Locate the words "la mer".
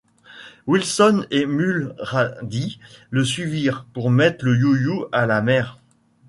5.27-5.77